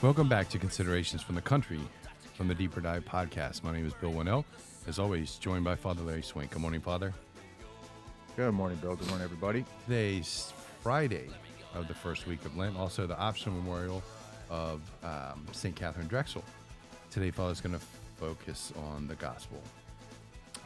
[0.00, 1.80] Welcome back to Considerations from the Country
[2.34, 3.64] from the Deeper Dive podcast.
[3.64, 4.44] My name is Bill Wannall.
[4.86, 6.52] As always, joined by Father Larry Swink.
[6.52, 7.12] Good morning, Father.
[8.36, 8.94] Good morning, Bill.
[8.94, 9.64] Good morning, everybody.
[9.86, 10.52] Today's
[10.84, 11.28] Friday
[11.74, 14.04] of the first week of Lent, also the optional memorial
[14.48, 15.74] of um, St.
[15.74, 16.44] Katherine Drexel.
[17.10, 17.84] Today, Father's going to
[18.18, 19.60] focus on the gospel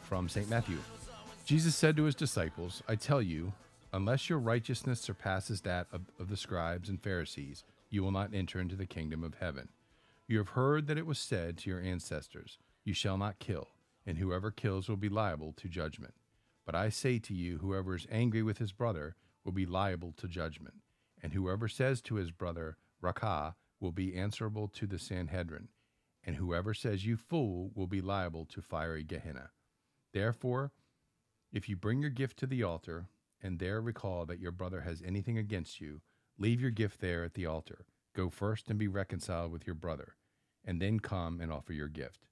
[0.02, 0.50] from St.
[0.50, 0.76] Matthew.
[1.46, 3.54] Jesus said to his disciples, I tell you,
[3.94, 8.58] unless your righteousness surpasses that of, of the scribes and Pharisees, you will not enter
[8.58, 9.68] into the kingdom of heaven.
[10.26, 13.68] You have heard that it was said to your ancestors, You shall not kill,
[14.06, 16.14] and whoever kills will be liable to judgment.
[16.64, 20.26] But I say to you, whoever is angry with his brother will be liable to
[20.26, 20.76] judgment,
[21.22, 25.68] and whoever says to his brother, Raca, will be answerable to the Sanhedrin,
[26.24, 29.50] and whoever says, You fool, will be liable to fiery Gehenna.
[30.14, 30.72] Therefore,
[31.52, 33.08] if you bring your gift to the altar,
[33.42, 36.00] and there recall that your brother has anything against you,
[36.38, 37.86] Leave your gift there at the altar.
[38.14, 40.16] Go first and be reconciled with your brother,
[40.64, 42.26] and then come and offer your gift.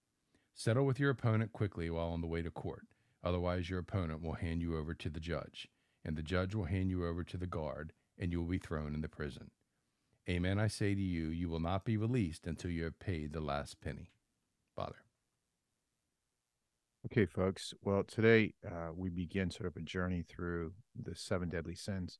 [0.55, 2.87] Settle with your opponent quickly while on the way to court.
[3.23, 5.69] Otherwise, your opponent will hand you over to the judge,
[6.05, 8.95] and the judge will hand you over to the guard, and you will be thrown
[8.95, 9.51] in the prison.
[10.29, 13.41] Amen, I say to you, you will not be released until you have paid the
[13.41, 14.11] last penny.
[14.77, 15.03] Father.
[17.07, 17.73] Okay, folks.
[17.83, 22.19] Well, today uh, we begin sort of a journey through the seven deadly sins.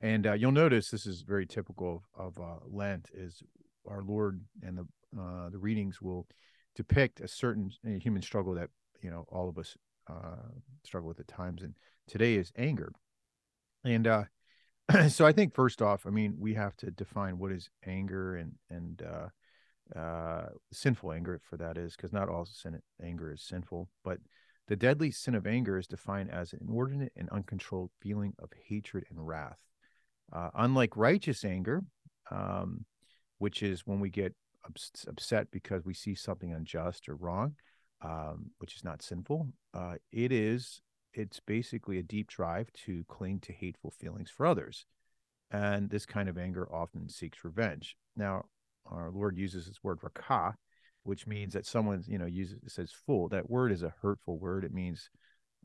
[0.00, 3.42] And uh, you'll notice this is very typical of, of uh, Lent is
[3.88, 4.86] our Lord and the
[5.18, 6.26] uh, the readings will
[6.74, 8.68] depict a certain uh, human struggle that
[9.00, 9.76] you know all of us
[10.08, 10.50] uh,
[10.84, 11.62] struggle with at times.
[11.62, 11.74] And
[12.06, 12.92] today is anger.
[13.84, 14.24] And uh,
[15.08, 18.52] so I think first off, I mean, we have to define what is anger and
[18.68, 19.02] and
[20.72, 24.18] sinful anger for that is because not all sin anger is sinful, but
[24.68, 29.04] the deadly sin of anger is defined as an inordinate and uncontrolled feeling of hatred
[29.08, 29.60] and wrath.
[30.32, 31.82] Uh, unlike righteous anger,
[32.30, 32.84] um,
[33.38, 37.54] which is when we get ups- upset because we see something unjust or wrong,
[38.02, 40.80] um, which is not sinful, uh, it is
[41.12, 44.84] it's basically a deep drive to cling to hateful feelings for others,
[45.50, 47.96] and this kind of anger often seeks revenge.
[48.16, 48.44] Now,
[48.84, 50.56] our Lord uses this word Raca,
[51.04, 53.28] which means that someone you know uses says fool.
[53.28, 54.64] That word is a hurtful word.
[54.64, 55.08] It means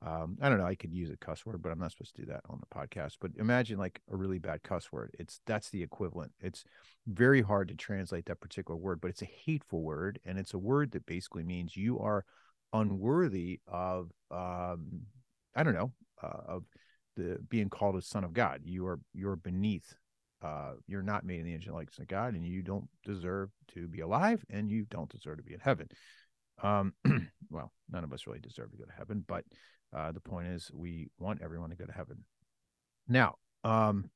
[0.03, 0.65] um, I don't know.
[0.65, 2.75] I could use a cuss word, but I'm not supposed to do that on the
[2.75, 3.17] podcast.
[3.21, 5.11] But imagine like a really bad cuss word.
[5.19, 6.31] It's that's the equivalent.
[6.39, 6.63] It's
[7.07, 10.59] very hard to translate that particular word, but it's a hateful word, and it's a
[10.59, 12.25] word that basically means you are
[12.73, 15.01] unworthy of, um,
[15.55, 15.91] I don't know,
[16.23, 16.63] uh, of
[17.15, 18.61] the being called a son of God.
[18.63, 19.93] You are you're beneath.
[20.41, 23.51] Uh, you're not made in the image and likeness of God, and you don't deserve
[23.75, 25.87] to be alive, and you don't deserve to be in heaven.
[26.63, 26.93] Um,
[27.51, 29.43] well, none of us really deserve to go to heaven, but
[29.95, 32.23] uh, the point is, we want everyone to go to heaven.
[33.07, 34.09] Now, um,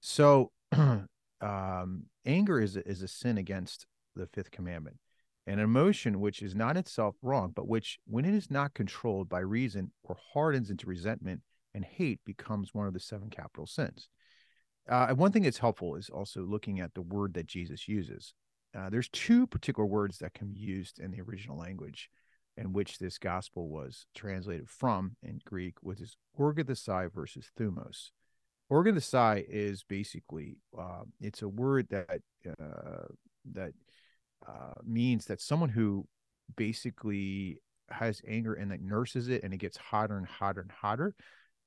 [0.00, 4.98] so um, anger is is a sin against the fifth commandment,
[5.46, 9.40] an emotion which is not itself wrong, but which, when it is not controlled by
[9.40, 11.40] reason or hardens into resentment
[11.74, 14.08] and hate, becomes one of the seven capital sins.
[14.88, 18.34] Uh, one thing that's helpful is also looking at the word that Jesus uses.
[18.76, 22.10] Uh, there's two particular words that can be used in the original language
[22.60, 28.10] in which this gospel was translated from in Greek, which is orgathesai versus thumos.
[28.70, 33.06] Orgathesai is basically uh, it's a word that uh,
[33.52, 33.72] that
[34.46, 36.06] uh, means that someone who
[36.54, 41.14] basically has anger and that nurses it and it gets hotter and hotter and hotter.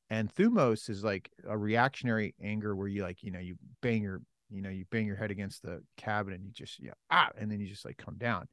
[0.10, 4.22] And thumos is like a reactionary anger where you like, you know, you bang your,
[4.52, 7.52] you know, you bang your head against the cabinet and you just, yeah, ah, and
[7.52, 8.48] then you just like come down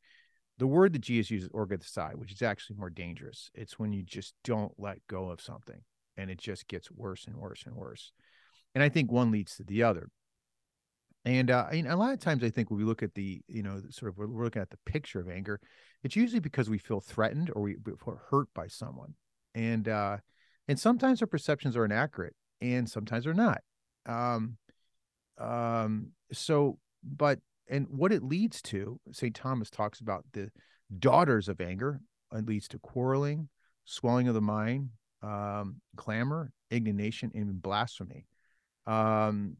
[0.61, 3.51] the word that Jesus uses, orgathesai, which is actually more dangerous.
[3.55, 5.81] It's when you just don't let go of something
[6.19, 8.13] and it just gets worse and worse and worse.
[8.75, 10.11] And I think one leads to the other.
[11.25, 13.81] And uh, a lot of times, I think when we look at the, you know,
[13.91, 15.61] sort of we're looking at the picture of anger,
[16.03, 19.15] it's usually because we feel threatened or we feel hurt by someone,
[19.55, 20.17] and uh,
[20.67, 23.61] and sometimes our perceptions are inaccurate, and sometimes they're not.
[24.07, 24.57] Um,
[25.37, 27.39] um, so, but
[27.71, 29.35] and what it leads to, St.
[29.35, 30.51] Thomas talks about the
[30.99, 32.01] daughters of anger.
[32.35, 33.49] It leads to quarreling,
[33.85, 34.91] swelling of the mind,
[35.23, 38.27] um, clamor, indignation, and blasphemy.
[38.87, 39.57] Um,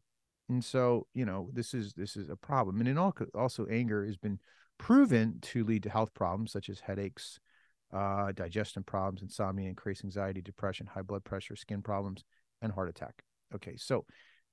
[0.49, 2.79] and so, you know, this is this is a problem.
[2.79, 4.39] And in all, also, anger has been
[4.77, 7.39] proven to lead to health problems such as headaches,
[7.93, 12.25] uh, digestion problems, insomnia, increased anxiety, depression, high blood pressure, skin problems,
[12.61, 13.23] and heart attack.
[13.55, 14.05] Okay, so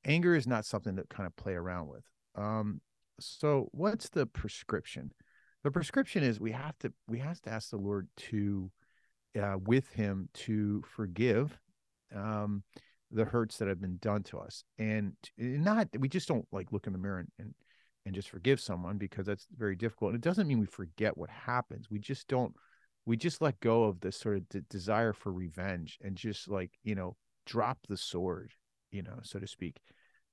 [0.05, 2.05] anger is not something to kind of play around with.
[2.37, 2.81] Um,
[3.19, 5.13] so what's the prescription
[5.65, 8.71] the prescription is we have to we have to ask the lord to
[9.41, 11.59] uh, with him to forgive
[12.15, 12.63] um,
[13.11, 16.87] the hurts that have been done to us and not we just don't like look
[16.87, 17.55] in the mirror and and,
[18.09, 20.13] and just forgive someone because that's very difficult.
[20.13, 21.91] And it doesn't mean we forget what happens.
[21.91, 22.55] We just don't,
[23.05, 26.71] we just let go of this sort of de- desire for revenge and just like,
[26.83, 28.55] you know, drop the sword,
[28.91, 29.77] you know, so to speak.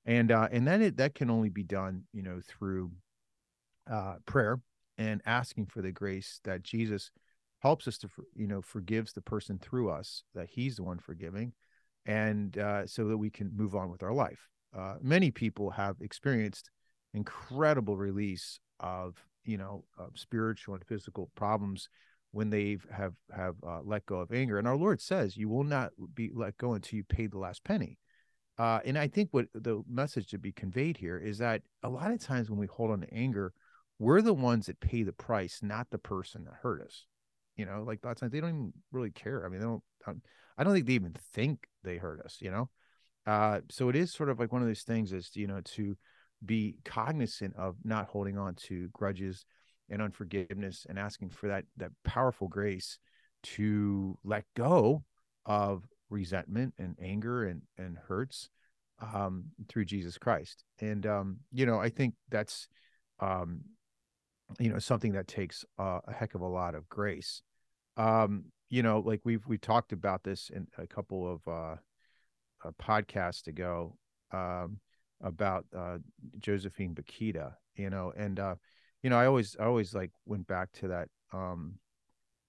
[0.05, 2.91] And, uh, and then it, that can only be done, you know, through,
[3.89, 4.59] uh, prayer
[4.97, 7.11] and asking for the grace that Jesus
[7.59, 11.53] helps us to, you know, forgives the person through us, that he's the one forgiving.
[12.05, 14.47] And, uh, so that we can move on with our life.
[14.77, 16.69] Uh, many people have experienced
[17.15, 19.15] incredible release of
[19.45, 21.87] you know of spiritual and physical problems
[22.31, 25.63] when they have have uh, let go of anger and our lord says you will
[25.63, 27.97] not be let go until you pay the last penny
[28.57, 32.11] uh, and i think what the message to be conveyed here is that a lot
[32.11, 33.53] of times when we hold on to anger
[33.99, 37.05] we're the ones that pay the price not the person that hurt us
[37.55, 39.45] you know like a lot of times they don't even really care.
[39.45, 39.83] I mean they don't
[40.57, 42.69] i don't think they even think they hurt us you know?
[43.25, 45.97] Uh, so it is sort of like one of those things is you know to
[46.45, 49.45] be cognizant of not holding on to grudges
[49.89, 52.99] and unforgiveness and asking for that that powerful grace
[53.41, 55.03] to let go
[55.45, 58.49] of resentment and anger and and hurts
[59.13, 60.63] um, through Jesus Christ.
[60.79, 62.67] And um, you know, I think that's
[63.19, 63.61] um,
[64.59, 67.41] you know something that takes a heck of a lot of grace.
[67.97, 71.75] Um, you know, like we've we talked about this in a couple of uh,
[72.65, 73.97] uh podcasts ago.
[74.31, 74.79] Um,
[75.21, 75.97] about uh,
[76.39, 77.53] Josephine Bakhita.
[77.75, 78.55] you know, and uh,
[79.03, 81.75] you know, I always I always like went back to that um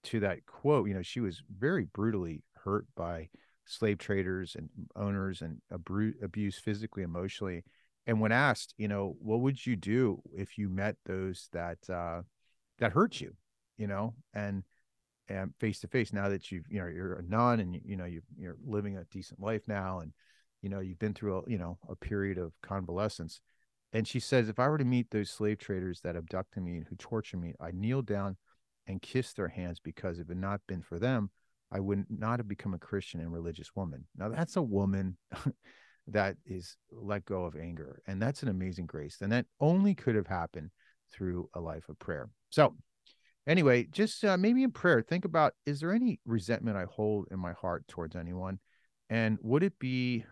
[0.03, 0.87] to that quote.
[0.87, 3.29] You know, she was very brutally hurt by
[3.67, 7.63] slave traders and owners and abru- abused physically, emotionally.
[8.05, 12.21] And when asked, you know, what would you do if you met those that uh,
[12.79, 13.35] that hurt you,
[13.77, 14.63] you know, and
[15.29, 17.97] and face to face now that you've you know you're a nun and you, you
[17.97, 20.13] know you you're living a decent life now and
[20.61, 23.41] you know you've been through a you know a period of convalescence
[23.93, 26.87] and she says if i were to meet those slave traders that abducted me and
[26.87, 28.37] who tortured me i kneel down
[28.87, 31.29] and kiss their hands because if it had not been for them
[31.71, 34.05] i would not have become a christian and religious woman.
[34.15, 35.17] Now that's a woman
[36.07, 40.15] that is let go of anger and that's an amazing grace and that only could
[40.15, 40.71] have happened
[41.11, 42.29] through a life of prayer.
[42.49, 42.75] So
[43.45, 47.39] anyway just uh, maybe in prayer think about is there any resentment i hold in
[47.39, 48.59] my heart towards anyone?
[49.09, 50.25] And would it be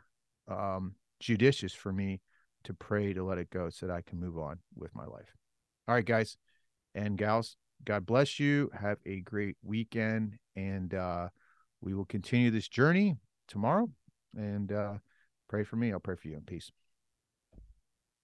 [0.48, 2.22] um, judicious for me
[2.66, 5.30] to pray to let it go so that I can move on with my life.
[5.88, 6.38] All right, guys
[6.94, 8.72] and gals, God bless you.
[8.80, 10.38] Have a great weekend.
[10.56, 11.30] And uh,
[11.82, 13.16] we will continue this journey
[13.48, 13.90] tomorrow.
[14.36, 14.96] And uh,
[15.48, 15.94] pray for me.
[15.94, 16.36] I'll pray for you.
[16.36, 16.72] In peace.